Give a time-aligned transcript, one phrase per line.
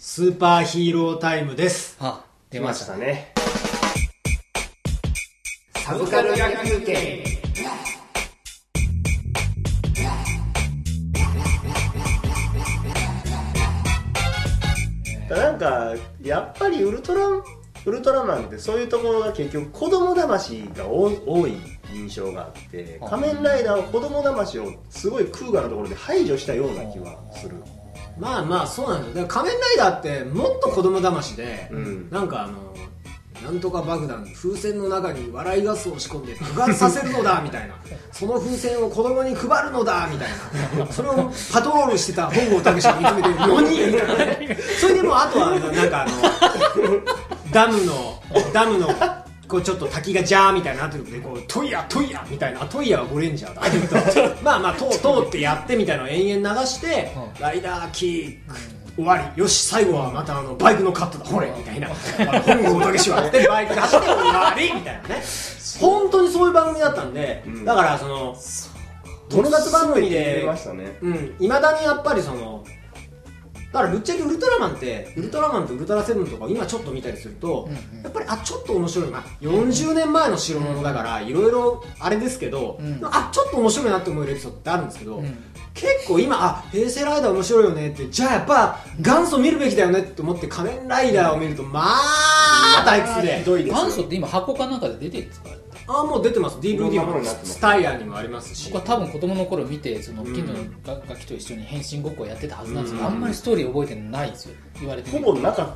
[0.00, 1.96] スーパーヒーロータイムです。
[1.98, 2.84] あ、出出ままし。
[2.84, 3.32] したたね。
[5.74, 7.24] サブカル野球券。
[15.28, 21.56] なんか、やっぱりウルトラ、ウルトラマンってそういうところが結局子供魂が多多い
[21.92, 27.56] 印象があって、仮面ライダーは子供魂をすごい空我のところで排除したような気はする。
[28.18, 29.14] まあまあそうなん。
[29.14, 32.74] だから仮面ライダーってもっと子供騙しで、うんなんかあの、
[33.44, 37.74] なんとか爆弾、風船の中に笑いガスを仕込んで爆発させるのだみたいな。
[38.12, 40.28] その風船を子供に配るのだみたい
[40.78, 40.92] な。
[40.92, 44.58] それをパトロールしてた本郷武史が見つめて、何みたいなね。
[44.80, 46.12] それでもうあとはなんかあの、
[47.52, 48.88] ダムの、ダムの、
[49.48, 54.34] こうちょっと滝がジャーみたいになってるので、こう、トイヤ、トイヤみたいな、あトイヤはゴレンジャーだ。
[54.42, 58.54] まあまあ、通通ってやってみたいなのを延々流して、ライダーキック、
[58.96, 59.40] 終わり。
[59.40, 61.88] よし、最後はまたあの、バイクのカットだ、ほれみたいな。
[61.88, 65.22] 本郷武史はって、バイクで走って終わりみたいなね。
[65.80, 68.36] 本当にそういう番組だったんで、んだからその、
[69.30, 70.98] 友達番組で出まね。
[71.00, 72.64] うん、いまだにやっぱりその
[73.72, 77.68] だからぶっちゃけウルトラマンってウルトラマンとウルトラセブンとか今ちょっと見たりすると、
[78.02, 79.18] やっぱりあちょっと面白いな。
[79.42, 83.00] 40年前の代物だからいろいろあれですけど、ん。
[83.04, 85.38] あちょっと面白いなって思えるエピソードってあるんですけど、ん。
[85.74, 93.44] 結構今あ平成ライダー面白いよねってじゃあやっぱ元祖見るべきだよねって思って仮面ライダーを見るとまあ退屈で。
[93.70, 95.50] 元祖って今箱かなんかで出てるんですか？
[95.88, 96.58] あもう出てます。
[96.58, 98.70] DVD なもスタイヤにもありますし。
[98.70, 105.66] 僕は多分子供の頃見てその近所のガガキと一緒に変身ごっこやってたはずなんですけど、あんまりストーリー覚えてないんですよ言われてほぼなかっ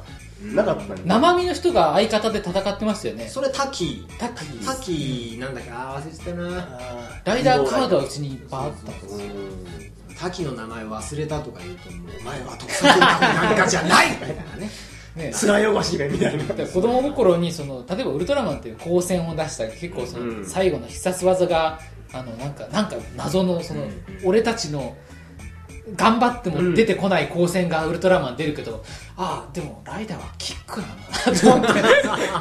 [0.45, 3.27] た、なかった生身の人が相方で戦ってましたよね。
[3.29, 5.71] それ滝滝滝なんだっけ？
[5.71, 6.79] あー忘れてたな。
[7.25, 9.27] ライダーカードはうちにいっぱいあったんですよ。
[10.19, 14.71] 滝の名前忘れたとか言うともうお前は特撮なんかじゃないみたいなね
[15.17, 15.33] ね。
[15.43, 16.45] 面汚しめみたいな。
[16.67, 20.43] 子供心にその例えばウルトラマンっていう光線を出したり結構そうん。
[20.43, 21.79] の最後の必殺技が
[22.13, 23.93] あのなんかなんか謎のそのうん。
[24.25, 24.97] 俺たちの
[25.97, 28.85] 頑張っても出てこない光線がウルトラマン出るけど、
[29.17, 31.83] ああでもライダーはキックなんだなと思って。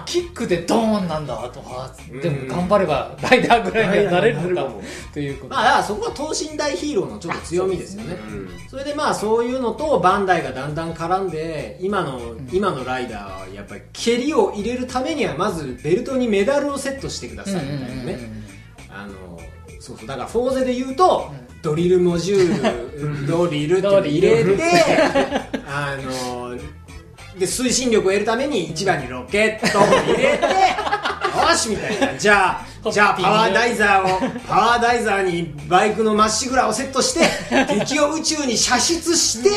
[0.06, 1.59] キックでドーンなんだと。
[1.66, 4.72] あーでも頑張ればライダーぐらいにはなれるのか
[5.12, 8.13] ということまあそこは等身大ヒーローのちょっと強みですよね。
[8.13, 18.19] うんそれでまあそういうのとバンダイがだんだん絡んで今の、今のライダーはやっぱり蹴りを入れるためにはまずベルトにメダルをセットしてくださいみたいなね、
[18.94, 19.40] あの
[19.79, 21.31] そうそうだからフォーゼで言うと、
[21.62, 24.62] ドリルモジュール ドリルって入れて
[25.66, 26.56] あの
[27.38, 30.46] で推進力を得るために一番にロケットを入れて
[31.51, 32.13] よしみたいな。
[32.19, 37.28] じゃあじゃあパワーダイザーをパワーダイザーにバイクのまっしぐらをセットして
[37.68, 39.50] 敵を宇宙に射出して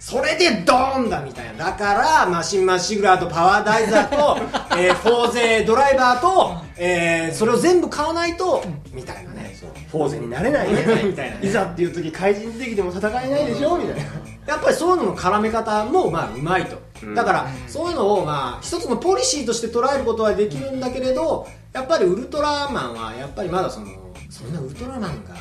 [0.00, 1.66] それでドーンだみたいな。
[1.66, 4.38] だからマシンマッシグラーとパワーダイザーと、
[4.76, 9.56] えーフォーゼドライバーと、えーそれを全部買わないとみたいなね。
[9.90, 11.02] フォーゼになれないね。
[11.04, 11.46] みたいなね。
[11.46, 13.76] いざっていう時怪人出てきても戦えないでしょ？
[13.76, 14.02] みたいな。
[14.46, 17.14] やっぱりそういうのの絡め方もまあうまいと、うん。
[17.14, 23.86] だからそういうのをまあ一つのポリシーとして捉えることはできるんだけれどやっぱりウルトラマンはやっぱりまだその
[24.30, 25.34] そんなウルトラマンが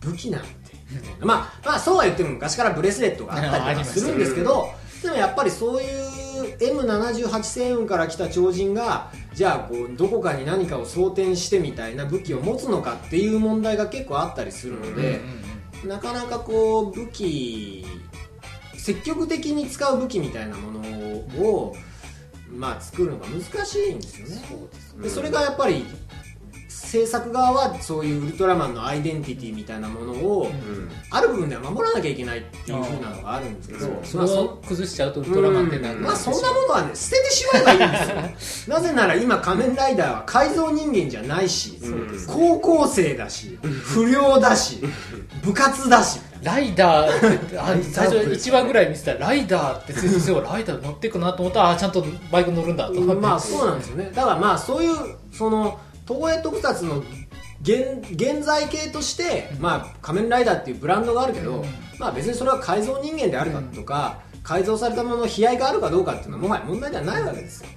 [0.00, 0.48] 武器なんて
[1.20, 4.68] まあまあそうは言っても昔からブレスレットがあったりとかするんですけど
[5.06, 15.20] でもやっぱりそういう M78 星雲から来た超人がじゃあこうどこかに何かを装填してみたいな武器を持つのかっていう問題が結構あったりするので、
[15.84, 17.86] なかなかこう武器
[18.76, 20.80] 積極的に使う武器みたいなもの
[21.40, 21.76] を、
[22.50, 24.42] まあ、作るのが難しいんですよね。
[25.02, 25.84] でそれがやっぱり
[26.76, 30.50] 制作側はそういうウルトラマンのアイデンティティみたいなものを、
[31.10, 34.04] ある部分では守らなきゃいけないっていうふうなのがあるんですけど、うん。
[34.04, 38.76] それを崩しちゃうとウルトラマンってなるまあそんなものはね捨ててしまえばいいんですよ。
[38.76, 41.78] なぜなら今仮面ライダーは改造人間じゃないし、
[42.26, 44.82] 高校生だし不良だし
[45.42, 46.20] 部活だし。
[46.42, 54.12] ライダーってあ最初1話ぐらい見てたらライダーって先生はライダー乗ってくなと思ったらあちゃんとバイク乗るんだと思って、まあそうなんですよね。
[54.14, 54.94] だからまあそういう
[55.32, 57.02] その東映特撮の
[57.62, 61.64] 現現在形として、まあ、仮面ライダーっていうブランドがあるけど、
[61.98, 67.68] まあ別にそれは改造人間であるかとか、改造されたものの悲哀があるかどうかっていうのはもはや問題ではないわけですよ、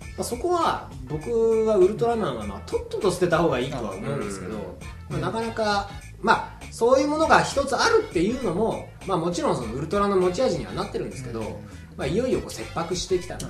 [0.00, 4.78] まあ、そこは僕はウルトラマンはまあとっとと捨てた方がいいとは思うんですけど、
[5.10, 5.90] まあ、なかなか
[6.22, 11.60] まあそういうものが一つあるっていうのも、まあ、もちろんそのウルトラの持ち味にはなってるんですけど、
[11.98, 13.48] まあ、いよいよこう切迫してきたな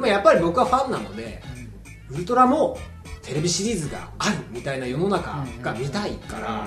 [0.00, 1.40] まあ、やっぱり僕はファンなので、
[2.10, 2.76] ウルトラも
[3.28, 6.66] テレビシリーズがあるみたいな世の中が見たいから、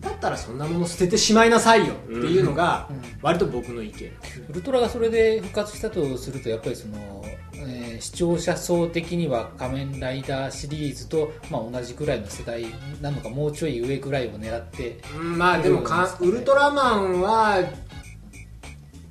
[0.00, 3.02] だったらそんなもの捨ててしまいなさいよっていうのがうん。
[3.20, 4.10] 割と僕の意見、
[4.48, 7.24] ウルトラがそれで復活したとするとやっぱりその、
[7.54, 12.66] えー視聴者層的には仮面ライダーシリーズと、まあ、同じぐらいの世代
[13.00, 15.00] なのかもうちょい上ぐらいを狙って。
[15.18, 17.58] うんまあでもかウルトラマンは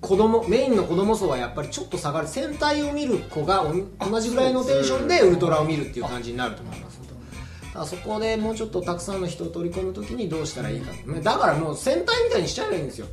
[0.06, 2.28] 子供メインの子供層はやっぱりちょっと下がる。
[2.28, 3.74] 戦隊を見る子がお
[4.10, 6.96] 同じぐらいのテンションでウルトラを見るっていう感じになると思います。
[7.76, 13.08] だからそこでもうちょっとたくさんの人を取り込むときにどうしたらいいかだからもう戦隊みたいにしちゃえばいいんですよ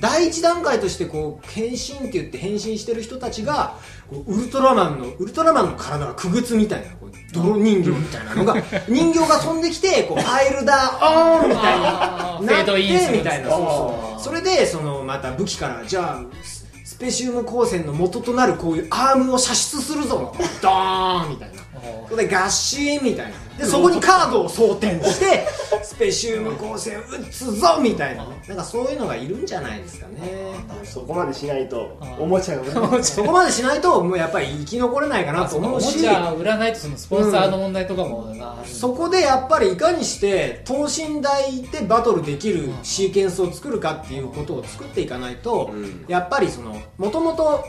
[0.00, 3.76] 第一段階としてこう変身って言って変身してる人たちが
[4.10, 8.54] こうウルトラマンのウルトラマンの体がくぐつみたいなこう泥人形みたいなのが
[8.88, 10.98] 人形が飛んできてこうファイルだ
[11.40, 14.22] オンみたいあーになってみたいなそうそう。
[14.22, 20.34] それでそのまた武器からじゃあススペシウム光線の元となるこういうアームを射出するぞ。
[20.62, 21.62] ドーンみたいな
[22.08, 23.46] そこでガッシーンみたいな。
[23.58, 25.46] でそこにカードを装填して
[25.82, 28.42] スペシウム光線撃つぞみたいなね。
[28.48, 30.52] なんかそういうのがいるんじゃないですかね。
[30.84, 33.04] そこまでしないとおもちゃが売れない。
[33.04, 36.00] そこまでしないともうやっぱり生き残れないかなとおも思うし。
[36.00, 46.04] ちゃ売らないとそのスポンサーの問題とかもな、そこでやっぱりいかにして等身大でバトルできるシーケンスを作るかっていうことを作っていかないと、うん。
[46.08, 47.64] やっぱりそのもともと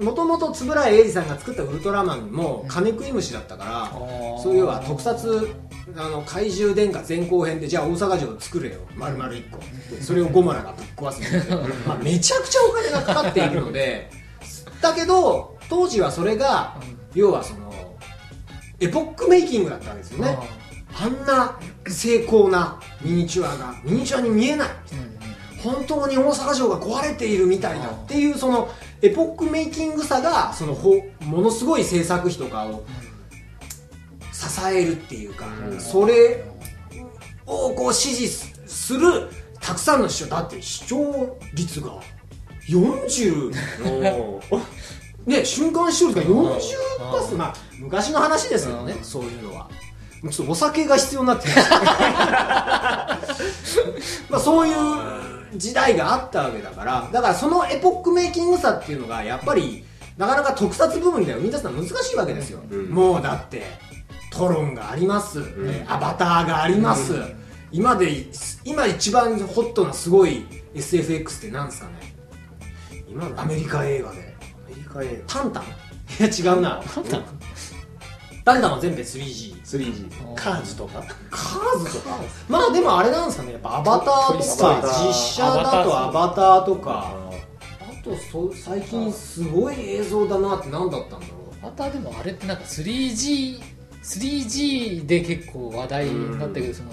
[0.00, 4.42] もともと円谷英二さんが作ったウルトラマンも金食い虫だったから、ー。
[4.42, 5.54] そういうは特撮
[5.96, 8.80] あの怪獣殿下前後編でじゃあ大阪城を作れよ。
[8.96, 9.60] 丸々1個。
[10.00, 14.10] それをゴモラがぶっ壊すみたいなまあめちゃくちゃお金がかかっているので
[14.80, 16.76] だけど当時はそれが
[17.14, 17.72] 要はその
[18.80, 20.36] エポックメイキングだったわけですよね。
[21.00, 24.68] あんな精巧なミニチュアがミニチュアに見えない。
[25.62, 28.68] 本当に大阪城が壊れているみたいだっていうその
[29.04, 32.82] エポックメイキングさがそのほものすごい制作費とかを
[34.32, 35.80] 支えるっていうか、うん。
[35.80, 36.42] それ
[37.44, 39.28] をこう支持する
[39.60, 42.00] たくさんの視聴だって視聴率が
[42.66, 43.52] 40
[43.84, 44.62] おー
[45.26, 49.68] ね瞬間視聴率が40パスまあ昔の話ですけどね、そういうのは。
[50.30, 51.48] ちょっとお酒が必要になって
[54.30, 59.84] まあそういう時代があったわけだからだからそのエポックメイキングさっていうのがやっぱり
[60.16, 62.90] なかなか特撮部分では生み出すのは難しいわけですよ、うん。
[62.90, 63.62] もうだって
[64.30, 67.14] トロンがあります、えアバターがあります、
[67.70, 68.26] 今で
[68.64, 72.14] 今一番ホットなすごい SFX って何ですかね？
[73.08, 74.34] 今のアメリカ映画で。
[74.66, 75.64] アメリカ映タンタン？
[76.18, 76.82] いや違うな。
[76.92, 77.24] タンタン？
[78.44, 81.02] タンタンは全部 3G 画 3G カーズとか。
[81.30, 82.18] カーズとか？
[82.48, 83.52] まあでもあれなんですかね。
[83.52, 87.14] やっぱアバターとか実写だとアバターとか。
[87.80, 93.60] あとそ最近すごい映像だなって何だったんだろまたでもあれってなんか 3G
[94.02, 96.90] 3G で結構話題になったけど、その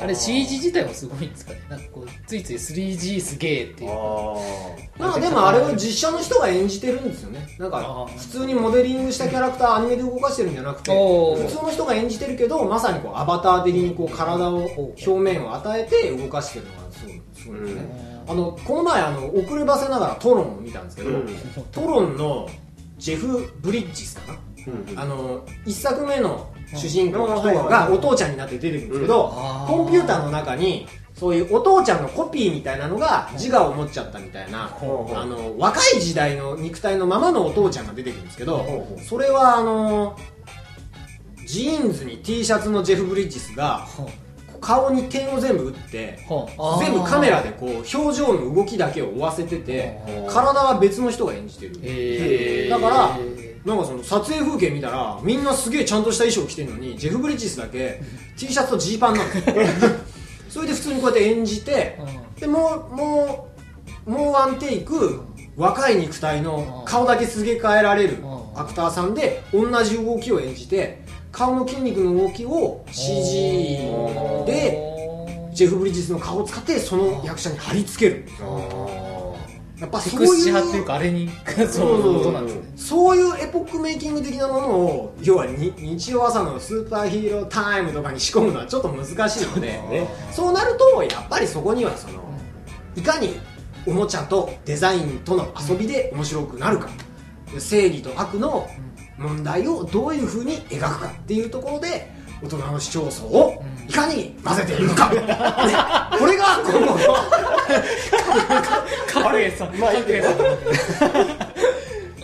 [0.00, 1.60] あれ CG 自体もすごいんですかね。
[1.68, 3.90] なんかこうついつい 3G すげえっていう。
[3.90, 7.46] あうまあでもあれを実写の人が演じてるんですよね。
[7.58, 17.10] なんか普通にモデリングしたキャラクターアニメで動かしてるんじゃなくて普通の人が演じてるけどまさにこうアバター的にこう体を表面を与えて動かしてるのがそう
[17.44, 21.26] そうですね、あのこの前あの遅ればせながらトロンを見たんですけど、うん。
[21.72, 22.48] トロンの
[22.98, 29.76] ジェフ・ブリッジスかな、うんあの1作目の主人公の人がお父ちゃんになって出てくるんですけど、うん。
[29.76, 40.16] コンピューターの中にそういうお父ちゃんのコピーみたいなのが自我を持っちゃったみたいな、あの若い時代の肉体のままのお父ちゃんが出てくるんですけど、それはあの
[41.46, 43.86] ジーンズに T シャツのジェフ・ブリッジスが
[44.60, 46.20] 顔に点を全部打って
[46.78, 49.98] 全部カメラでこう表情の動きだけを追わせてて
[50.28, 52.70] 体は別の人が演じてる。
[52.70, 53.18] だから
[53.64, 58.00] なんかその撮影風景見たらみんなすげえちゃんとした衣装着てるのにジェフ・ブリッジスだけ
[58.36, 59.30] T シャツとジーパンなの。
[60.48, 61.98] それで普通にこうやって演じて
[62.38, 63.50] でもうも
[64.06, 65.20] うもうワンテイク
[65.56, 68.40] 若い肉体の顔だけすげえ変えられるうん。
[68.60, 73.78] アクターさんで同じ動きを演じて顔の筋肉の動きを CG
[74.46, 74.90] で
[75.52, 78.24] ジェフ・ブリッジスの顔を使ってその役者に貼り付ける
[79.80, 81.30] やっぱそういう派っていうかあれに
[81.70, 82.52] そうね。
[82.76, 90.08] そういうエポックメイキング的なものを要はに日曜朝のスーパーヒーロータイムとかに仕込むのはちょっと難しいのでね。
[90.30, 92.14] そうなるとやっぱりそこにはその
[92.94, 93.40] いかに
[93.86, 96.88] おもちゃとデザインとの遊びで面白くなるか。
[97.58, 98.68] 正義と悪の
[99.18, 105.20] 問題をどういうふうに描くかっていうところで大人の視聴層をいかに混ぜていくか、ね。
[106.18, 106.96] これが今後の
[109.06, 109.74] カレーさん。
[109.76, 110.00] まあね、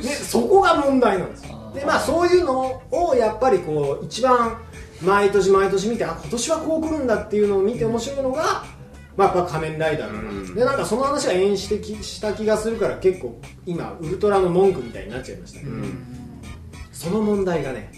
[0.02, 1.42] そこが問題なんです
[1.74, 4.58] でまあそういうのをやっぱりこう一番
[5.02, 8.64] 毎年毎年見てあ今年はこう来るんだっていうのを見て面白いのが
[9.16, 10.22] まあ、やっぱ仮面ライダーだ。
[10.22, 10.54] な、うん。
[10.54, 15.72] でなんかその話が演してきした気がするから結構今ウルトラの文句みたいになっちゃいましたけど、
[16.92, 17.90] その問題がね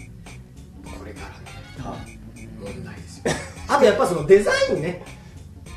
[0.85, 1.48] これからね
[1.83, 3.23] 問題ですよ。
[3.67, 5.03] あとやっぱそのデザインね、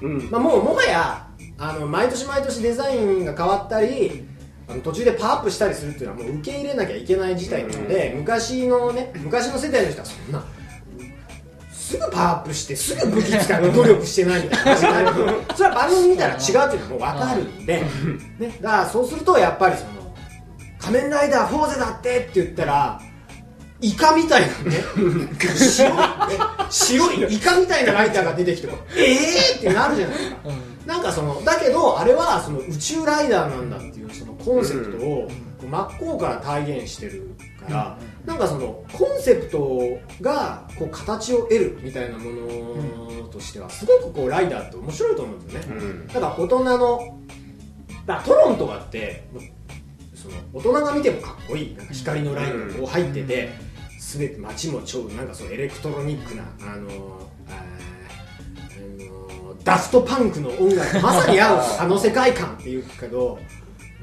[0.01, 0.31] うん。
[0.31, 1.27] まあ、もうもはや
[1.59, 4.27] あの毎年毎年デザインが変わったり
[4.69, 10.45] あの途中でパワーアップしたりするっていうのはもう受け入れなきゃいけない事態なので、昔のね昔の世代の人はそんな
[11.71, 14.77] すぐパワーアップしてすぐ武器使う努力してないみたいな
[15.55, 17.83] それは番組見たら違うっていうのはもう分かるんで、
[18.39, 19.91] ね、だからそうするとやっぱりその
[20.79, 23.01] 「仮面ライダーフォーゼだって」って言ったら
[23.83, 24.53] イカみたいなね。
[25.59, 25.93] 白い
[26.71, 30.19] 白いイカみたいなライターが出てきてええー、ってなるじゃない。
[30.19, 30.37] ですか、
[30.87, 35.29] なんかそのだけどあれはその宇宙ライダーなんだっていうそのコンセプトを
[35.61, 46.07] 真っ向から体現してるから、なんかそのコンセプトがこう形を得るみたいなものとしてはすごくこうライダーって面白いと思うんですよね、うん。
[46.07, 47.19] だから大人の
[48.07, 49.25] だトロンとかって
[50.15, 53.51] その大人が見てもかっこいいなんか光のラインがこう入ってて、
[54.19, 57.57] 全て街も超なんかそのエレクトロニックなあのあー
[58.77, 63.39] あのダフトパンクの音楽まさに合うあの世界観っていうけど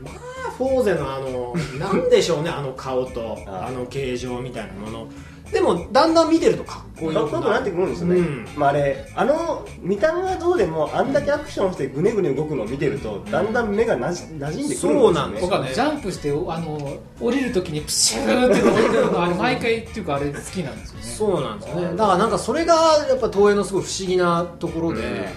[0.02, 5.08] まあフォーゼのあのなんでしょうねあの顔とああの形状みたいなもの
[5.52, 8.48] でもだんだん見てるとかっこいいかっこよくなってくるんですよね、うん。
[8.56, 15.00] まあ、あれあの見た目はどうでもあんだけアクションしてぐねぐね動くのを見てるとだんだん目がなじ馴染んでくるんですよね。
[15.00, 21.06] そうなんです僕はジャンプしてあの降りるときにプシューって降りるのあれ毎回っていうかあれ好きなんですよね。
[21.06, 21.98] そうなんですよね。
[21.98, 22.76] だからなんかそれが
[23.08, 25.30] やっぱ東映のすごい不思議なところで、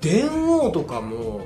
[0.00, 1.40] 電王とかも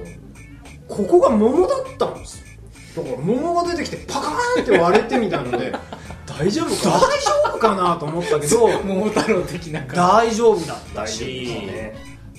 [0.88, 2.47] ここが桃だったんですよ
[2.96, 5.72] だから桃が出てきてパカーンって割れてみたので
[6.26, 11.24] 大丈夫か大丈夫かなと思ったけど 桃太郎的な感大丈夫だったし、
[11.66, 11.94] ね。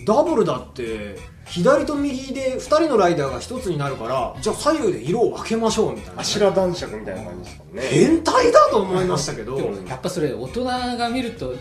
[0.05, 6.21] ダブルだって左と右で2人のライダーが1つになるからじゃあ左右で色を分けましょうみたいな。
[6.21, 7.81] アシュラ男爵みたいな感じですもんね。
[7.81, 9.59] 変態だと思いましたけど。
[9.87, 11.55] やっぱそれ大人が見ると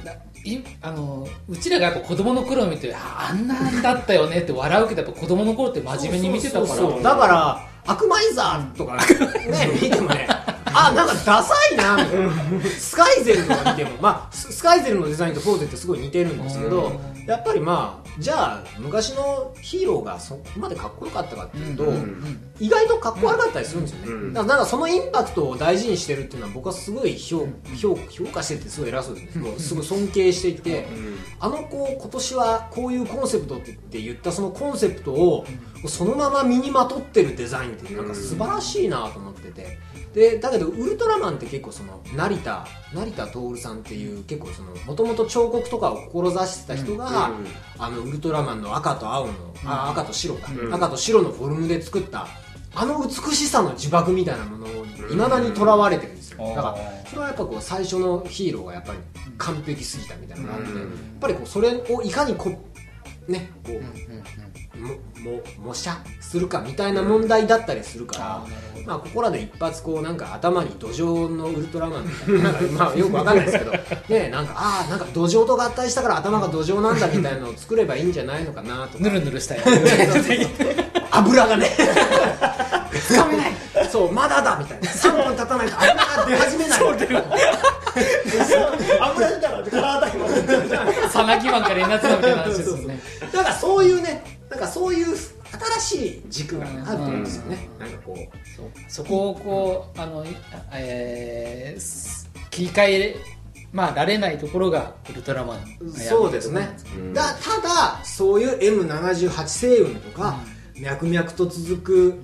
[0.82, 7.02] あのうちらがやっぱ子供の頃見てああんなんだったよねって笑うけどやっぱ子供の頃って真面目に見てたから。
[7.02, 9.02] だから悪魔イザーとかね。
[9.80, 10.28] 見てもね。
[10.66, 11.98] あなんかダサいな。
[12.78, 13.90] スカイゼルとか見ても。
[14.00, 21.84] まあスカイゼルのデザインとフォーゼってすごい似てるんですけどやっぱりまあじゃあ昔のヒーローがそこまでかっこよかったかっていうと、
[22.60, 24.32] 意外とかっこ悪かったりするんですよね、うん。
[24.32, 27.46] だからそのインパクトを大事にしてるっていうのは僕はすごい評
[27.80, 31.18] 評評価しててすごい偉そうですね、すごい尊敬していて、うん。
[31.40, 35.46] あの子今年はこういうコンセプトって言ったそのコンセプトを
[35.86, 39.78] そのまま身にまとってるデザインってなんか素晴らしいなと思ってて。
[40.14, 47.46] でだけどウルトラマンって結構その成田成田徹さんっていう結構そのもともと彫刻とかを志してた人が、うん。
[47.78, 49.32] あのウルトラマンの赤と青の、
[49.66, 50.74] あ赤と白だ、うん。
[50.74, 52.26] 赤と白のフォルムで作った
[52.74, 56.54] あの美しさの呪縛みたいなものにいまだにとらわれてるんですよ、うん。
[56.54, 58.98] だからそれはやっぱこう最初のヒーローがやっぱり
[59.38, 60.78] 完璧すぎたみたいなのがあって、うん。
[60.78, 60.88] やっ
[61.20, 62.50] ぱりこうそれをいかにこ
[63.28, 68.46] うねこう、もも模写するかみたいな問題だったりするから、
[68.86, 73.72] まあ、ここらで一発こうなんか頭に土壌のウルトラマンみたいななんか、まあ、よくわかんないですけど
[74.08, 79.04] ねなんかああなんか土壌と合体したから頭が土壌なんだみたいなのを作ればいいんじゃないのかなとか。
[79.04, 79.58] ぬるぬるしたい
[81.10, 81.68] 油がね
[82.92, 83.52] つかめない。
[83.90, 84.90] そうまだだみたいな。
[84.90, 86.78] 3分経たないと油が出始めない。
[86.78, 86.96] そう
[89.00, 93.00] 油出たらカラータイマーさなぎ湾から連絡みたいな話ですよね
[93.32, 95.16] だからそういうねなんかそういう
[95.80, 98.90] 新しい軸がねあると思うんですよね、なんかこう。
[98.90, 100.28] そこをこうあの、い
[100.72, 103.16] えーす切り替え
[103.72, 110.38] まあられないところがウルトラマンそうですね、うんだただそういう M78 星雲とか、
[110.78, 112.20] 脈々と続く、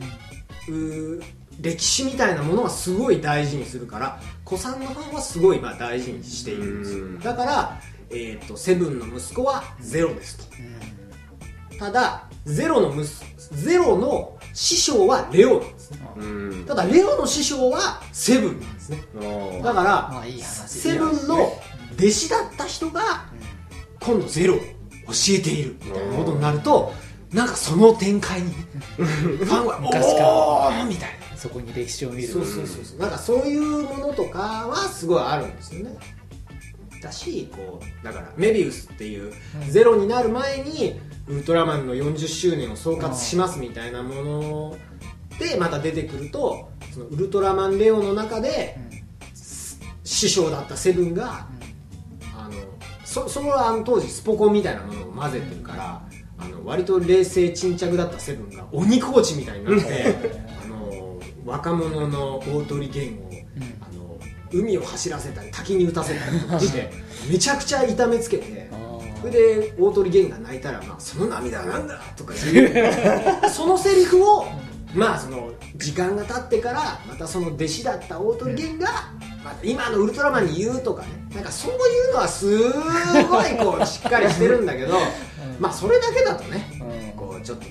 [1.60, 7.04] 歴史みたいなものはすごい大事にするから子さんのファンはすごいまあ大事にしているんですよ。
[7.04, 7.20] うん。
[7.20, 7.80] だから、
[8.10, 10.44] えー、とセブンの息子はゼロですと。
[11.78, 15.98] ただゼロの息ゼロの師匠はレオなんですね。
[16.16, 16.64] うん。
[16.66, 19.02] ただレオの師匠はセブンなんですね。
[19.62, 20.68] だから、まあいい話。
[20.68, 21.52] セブンの
[21.98, 23.26] 弟子だった人が
[24.00, 24.64] 今度ゼロを教
[25.30, 26.92] えているみたいなことになると
[27.34, 28.48] なんかその展開に。
[28.48, 28.54] ね
[28.96, 35.96] ファンが昔からおーみたいそこに歴史を見るなそうそうそうそうなんかそういうものとかはすごいあるんですよね。
[37.02, 39.32] だしこうだからメビウスっていう
[39.68, 44.78] ゼロになる前にウルトラマンの40周年を総括しますみたいなもの
[45.38, 48.78] でまた出てくるとそのウルトラマンレオの中で
[50.02, 51.46] 師匠だったセブンが
[52.38, 52.54] あの
[53.04, 56.02] そそのあの当時スポコンみたいなものを混ぜてるから
[56.38, 60.14] あの割と冷静沈着だったセブンが鬼コーチみたいになって
[60.64, 63.30] あの若者の大鳥源を、
[63.80, 64.18] あの
[64.52, 66.90] 海を走らせたり滝に打たせたりとかして
[67.30, 68.70] めちゃくちゃ痛めつけて
[69.20, 72.70] それで大鳥源が泣いたら、まあ、その涙はなんだとか言う。
[73.48, 74.46] そのセリフを
[74.94, 79.10] まあその時間が経ってからまたその弟子だった大鳥源が、
[79.42, 81.24] また今のウルトラマンに言うとかね。
[81.34, 81.76] なんかそうい
[82.10, 82.46] うのはす
[83.24, 84.94] ごいこうしっかりしてるんだけど、
[85.58, 87.18] まあそれだけだとねうん。
[87.18, 87.66] こうちょっと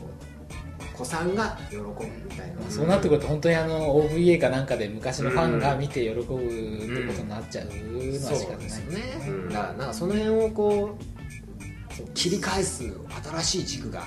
[0.93, 1.83] 子さんが喜ぶ
[2.23, 8.59] みたいな、そうなってくると本当にあの OVA かなんかで昔のファンが見て喜ぶってことになっちゃうのは仕方ない。
[8.59, 9.49] ですよね、うん。
[9.49, 12.83] だからなんかその辺をこう切り返す
[13.23, 14.03] 新しい軸が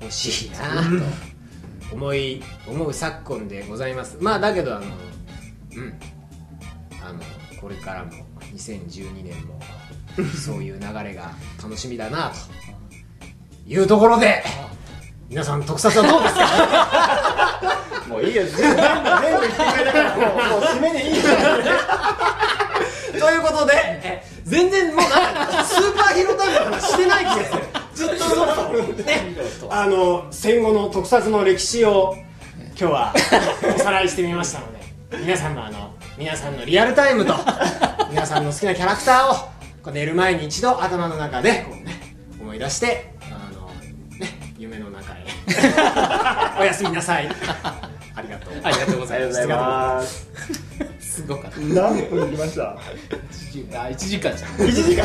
[0.00, 4.16] 欲しいなと思い思う昨今でございます。
[4.20, 4.86] まあだけどあの
[5.76, 5.94] うん。
[7.06, 7.20] あの
[7.60, 8.12] これからも
[8.54, 9.60] 2012年も
[10.44, 14.42] そういう流れが楽しみだなというところで
[15.28, 17.74] 皆さん特撮はどうですか？
[18.08, 21.22] もういいよ全部全部言ってくれたからもうもう締めでいいよ。
[23.18, 25.10] ということで、え全然もうなん
[25.48, 27.62] かスーパーヒーロータイムの話してない気がする。
[27.94, 29.02] ずっとそう。
[29.04, 29.34] ね。
[29.70, 32.14] あの戦後の特撮の歴史を
[32.78, 33.14] 今日は
[33.74, 34.80] おさらいしてみましたので
[35.24, 37.34] 皆さんのあの皆さんのリアルタイムと
[38.10, 39.48] 皆さんの好きなキャラクターを
[39.84, 43.68] こう寝る前に一度頭の中でこう、ね、思い出してあの、
[44.18, 45.26] ね、夢の中へ。
[46.58, 47.28] おやすみなさい。
[48.16, 48.54] ありがとう。
[48.62, 49.40] ありがとうございます。
[49.40, 49.96] ありがとうござい。
[49.98, 50.28] ます
[51.00, 51.60] すごかった。
[51.60, 52.78] 何分いきました
[53.30, 54.34] ？1時間。
[54.34, 54.50] じゃん。
[54.52, 55.04] 1時間